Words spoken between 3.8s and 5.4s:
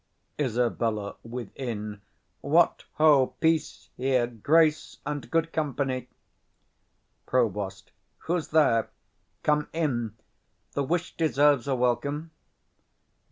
here; grace and